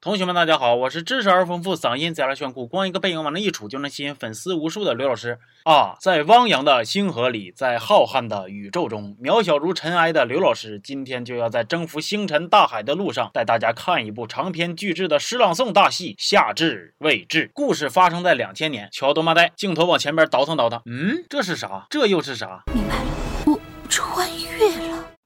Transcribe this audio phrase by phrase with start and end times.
[0.00, 5.96] 同学们，大家好，我是知识而丰富、嗓音贼拉炫酷、光一个背影往那一杵就能吸引粉丝无数的刘老师啊！
[6.00, 17.48] 在汪洋的星河里，在浩瀚的宇宙中，渺小如尘埃的刘老师，今天就要在征服星辰大海的路上，带大家看一部长篇巨制的诗朗诵大戏《夏至未至》。
[17.52, 21.88] 故事发生在两千年，乔多妈呆，镜头往前边倒腾倒腾，嗯，这是啥？
[21.90, 22.62] 这又是啥？
[22.72, 23.10] 明白了，
[23.46, 24.77] 我穿越。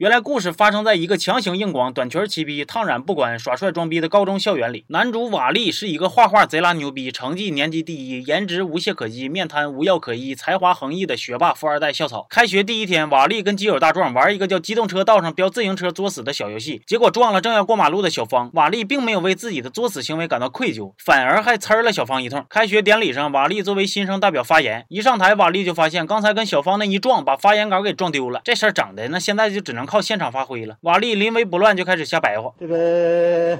[0.00, 4.86] 原来故事发生在一个强行硬广、短裙齐逼、烫染不管、耍帅装逼的高中校园里。
[4.88, 12.26] 男主瓦力是一个画画贼拉牛逼、成绩年级第一、颜值无懈可击、面瘫无药可医、才华横溢的学霸富二代校草。
[12.30, 18.50] 开学第一天，瓦力跟基友大壮玩一个叫机动车道上飙自行车作死的小游戏，结果撞了正要过马路的小芳。
[18.54, 22.46] 瓦力并没有为自己的作死行为感到愧疚，反而还呲了小芳一通。
[22.48, 28.40] 开学典礼上，瓦力作为新生代表发言，一上台，瓦力就发现刚才跟小芳那一撞，把发言稿给撞丢了。
[28.42, 30.76] 这事儿整的，那现在就只能靠现场发挥了。
[30.82, 32.52] 瓦力临危不乱，就开始瞎白话。
[32.60, 33.58] 这个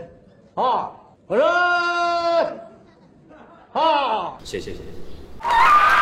[0.55, 0.93] 啊，
[1.27, 1.45] 我说
[3.73, 6.00] 啊，谢谢谢谢。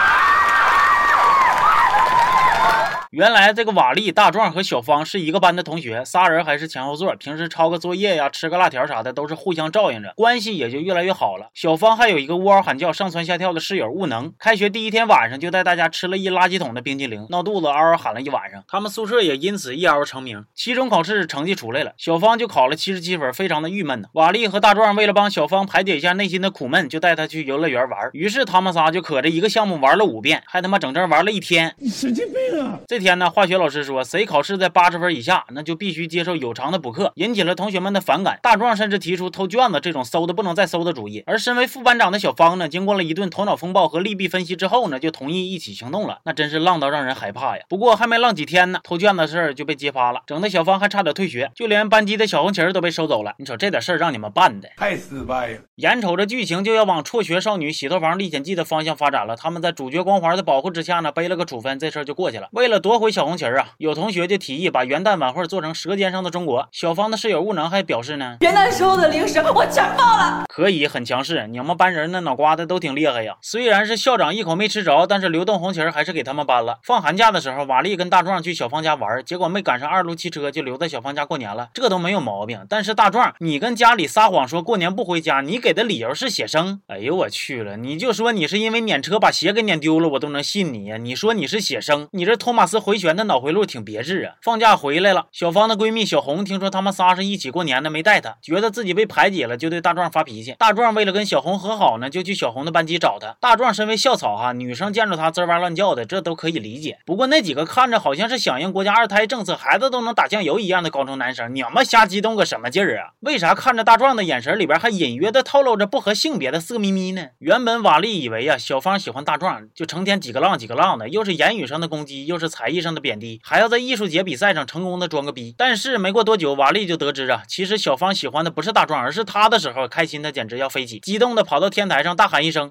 [3.11, 11.49] 原来这个瓦力、大壮和小芳是一个班的同学，仨人还是前后座，平时抄个作业呀、吃个辣条啥的，都是互相照应着，关系也就越来越好了。
[11.55, 14.31] 小芳还有一个呜嗷喊叫、上蹿下跳的室友悟能。
[14.39, 18.63] 开学第一天晚上，就带大家吃了一垃圾桶的冰激凌，闹肚子，嗷嗷喊了一晚上。
[18.69, 20.45] 他们宿舍也因此一嗷成名。
[20.55, 24.09] 期中考试成绩出来了，小芳就考了七十七分，非常的郁闷呢。
[24.13, 28.11] 瓦力和大壮为了帮小芳排解一下内心的苦闷，就带她去游乐园玩。
[28.13, 31.75] 于是他们仨就可着一个项目玩了五遍，还他妈整整玩了一天。
[31.79, 32.79] 你神经病啊！
[32.87, 33.79] 这天呢，化学老师。
[33.89, 38.39] 说谁考试在八十分以下，那就必须接受有偿的补课，引起了同学们的反感。
[38.43, 41.23] 大壮甚至提出偷卷子这种馊的不能再馊的主意。
[41.27, 46.19] 而身为副班长的小芳呢，经过了一顿头脑风暴和利弊分析之后呢，就同意一起行动了。
[46.25, 47.63] 那真是浪到让人害怕呀！
[47.69, 53.35] 不过还没浪几天呢，偷卷子的事儿就被揭发了，整的小芳还差点退学，就连班级的小红旗都被收走了。
[53.39, 55.61] 你瞅这点事儿让你们办的，太失败了。
[55.77, 62.49] 眼瞅着剧情就要往辍学少女洗头房历险记的方向发展了，他们在主角光环的保护之下呢，背了个处分，这事儿就过去了。
[62.53, 64.57] 为了夺回小红旗啊，有同学就提。
[64.57, 66.63] 议把元旦晚会做成《舌尖上的中国》。
[66.73, 71.47] 小芳的室友悟能还表示呢，元旦时候的零食我全包了，可以很强势。
[71.49, 73.37] 你们班人那脑瓜子都挺厉害呀。
[73.43, 76.79] 虽然是校长一口没吃着，但是流动红旗还是给他们颁了。
[76.83, 81.69] 放寒假的时候，瓦力跟大壮去小芳家玩，结果没赶上二路汽车，就留在小芳家过年了。
[81.75, 82.65] 这都没有毛病。
[82.71, 86.81] 但是大壮，你跟家里撒谎说过年不回家，你给的理由是写生。
[86.87, 90.97] 哎呦我去了，你就说你是因为撵车把鞋给撵丢了，我都能信你呀。
[90.97, 94.35] 你说你是写生，你这托马斯回旋的脑回路挺别致啊。
[94.43, 95.27] 放假回来了。
[95.33, 100.55] 小芳的闺蜜小红听说他们仨是一起过年的，没带她，觉得自己被排挤了，就对大壮发脾气。
[100.59, 103.37] 大壮为了跟小红和好呢，就去小红的班级找她。
[103.41, 106.99] 大壮身为校草哈，女生见着他滋哇乱叫的，这都可以理解。
[107.05, 113.13] 不过那几个看着好像是响应国家二胎政策，孩子都能打酱油一样的高中男生，你们瞎激动个什么劲儿啊？
[113.21, 117.29] 为啥看着大壮的眼神里边还隐约的透露着不合性别的色眯眯呢？
[117.39, 125.09] 原本瓦力以为呀，小芳喜欢大壮，就成天几个浪几个浪的，又是言语上的攻击，又是才艺上的贬低，还要在艺术节比赛上成功的。
[125.09, 132.71] 装个逼，但是没过多久，瓦力就得知啊，其实小芳喜欢的不是大壮，而是他的时候，开心的简直要飞起，激动的跑到天台上大喊一声。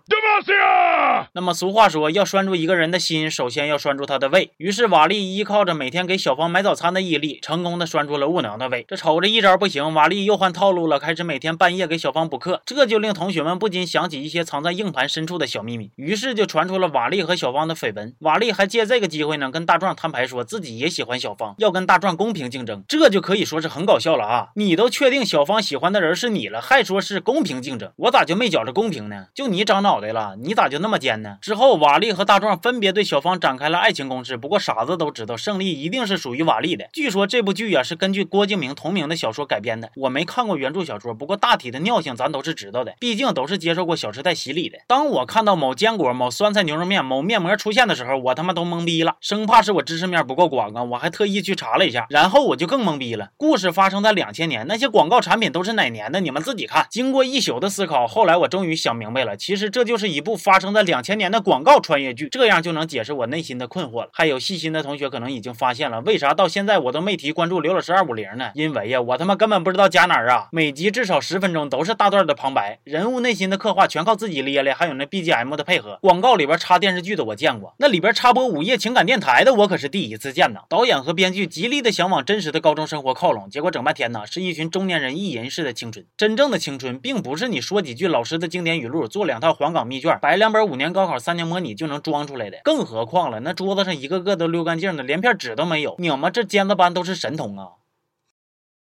[1.34, 4.52] 那么俗话说，要拴住一个人的心，首先要拴住他的胃。
[4.58, 8.86] 于是瓦力依靠着每天给小芳买早餐的毅力，成功的拴住了雾娘的胃。
[8.88, 12.62] 这瞅着一招不行，瓦力又换套路了，开始每天半夜给小芳补课。
[12.68, 18.16] 这就令同学们不禁想起一些藏在硬盘深处的小秘密，于是就传出了瓦力和小芳的绯闻。
[18.20, 22.84] 瓦力还借这个机会呢，跟大壮摊牌，说自己也喜欢小芳，要跟大壮公平竞争。
[22.88, 24.50] 这就可以说是很搞笑了啊！
[24.56, 29.28] 你都确定小芳喜欢的人是你了，还说是公平竞争，我咋就没觉着公平呢？
[29.34, 31.38] 就你长脑袋了，你咋就那么尖呢？
[31.42, 34.38] 之后，瓦力和大壮分别对小芳展开了爱情攻势。
[34.38, 36.88] 不过傻子都知道，胜利一定是属于瓦力的。
[36.94, 39.90] 据说这部剧呀是根据郭敬明同名的小说改编的。
[39.96, 44.78] 我没看过原著小说，不过大体的尿性咱都是知道的，毕竟都是接受过《小时代》洗礼的。
[44.88, 50.84] 当我看到某坚果、某酸菜牛肉面、某面膜出现的时候，我他妈都懵逼了，生怕是我知识面不够广啊！
[50.84, 53.30] 我还特意去查了一下，然后我就更懵逼了。
[53.38, 56.20] 故事发生在两千年，那些广告产品都是哪年的？
[56.20, 56.88] 你们自己看。
[56.90, 64.10] 经过一宿的思考，后来我终于想明白了，其实这就是一部发生在两千年的广告穿越剧，这样就能解释我内心的困惑了。
[64.14, 68.50] 还有细心的同学可能已经发现了，为啥到现在我都没提关注刘老师二五零呢？
[68.56, 70.48] 因为呀，我他妈根本不知道加哪儿啊！
[70.52, 76.00] 每集至少十分钟都是大段的旁白，人物内心的刻画全靠自己咧咧，还有那 BGM 的配合。
[76.02, 80.62] 广告里边插电视剧的我见过，那里边插播午夜情感电台的我可是第一次见呢。
[80.70, 86.06] 导演和编剧极力的想往真实的高中生活靠拢，结果整半天呢，是一群中年人意淫式的青春。
[86.16, 92.60] 真正的青春，并不是你说几句老师的经典语录，做两套黄冈密卷，摆两本五年高考三年模拟就能装出来的。
[92.64, 95.96] 更何况了，那桌子上一个个都溜干净的，连片纸都没有。
[96.00, 97.68] 你们这尖子班都是神童啊！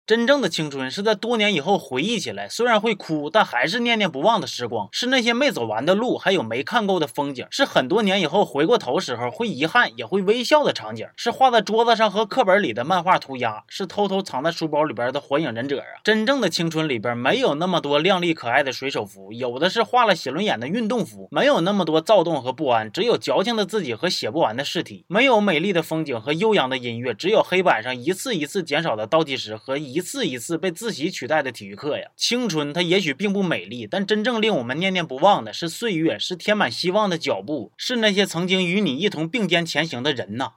[0.06, 4.90] 真正的青春是在多年以后回忆起来，虽然会哭，但还是念念不忘的时光。
[4.92, 7.48] 是那些没走完的路，还有没看够的风景。
[7.50, 11.08] 是很多年以后回过头时候会遗憾也会微笑的场景。
[11.16, 13.64] 是画在桌子上和课本里的漫画涂鸦。
[13.70, 16.04] 是偷偷藏在书包里边的火影忍者啊！
[16.04, 21.30] 真正的青春里边没有那么多靓丽可爱的水手服，有的是画了写轮眼的运动服。
[21.32, 25.06] 没有那么多躁动和不安，只有矫情的自己和写不完的试题。
[25.08, 32.10] 没有美丽的风景和悠扬的音乐，只有黑板上一次一次减少的倒计时和一一次一次被自习取代的体育课呀。
[32.18, 40.54] 青春它也许并不美丽，但真正令我们念念不忘的是岁月，是填满希望的脚步，是那些曾经与你一同并肩前行的人呐。